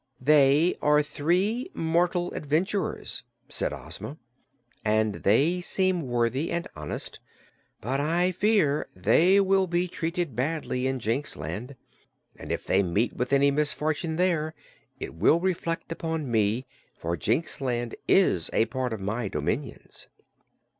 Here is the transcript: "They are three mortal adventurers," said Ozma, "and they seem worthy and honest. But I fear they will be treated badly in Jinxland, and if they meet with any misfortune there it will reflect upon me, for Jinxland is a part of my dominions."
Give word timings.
"They 0.19 0.75
are 0.81 1.03
three 1.03 1.69
mortal 1.75 2.31
adventurers," 2.31 3.21
said 3.49 3.71
Ozma, 3.71 4.17
"and 4.83 5.13
they 5.21 5.61
seem 5.61 6.07
worthy 6.07 6.49
and 6.51 6.67
honest. 6.75 7.19
But 7.81 7.99
I 7.99 8.31
fear 8.31 8.87
they 8.95 9.39
will 9.39 9.67
be 9.67 9.87
treated 9.87 10.35
badly 10.35 10.87
in 10.87 10.97
Jinxland, 10.97 11.75
and 12.35 12.51
if 12.51 12.65
they 12.65 12.81
meet 12.81 13.13
with 13.13 13.31
any 13.31 13.51
misfortune 13.51 14.15
there 14.15 14.55
it 14.99 15.13
will 15.13 15.39
reflect 15.39 15.91
upon 15.91 16.31
me, 16.31 16.65
for 16.97 17.15
Jinxland 17.15 17.93
is 18.07 18.49
a 18.53 18.65
part 18.65 18.93
of 18.93 18.99
my 19.01 19.27
dominions." 19.27 20.07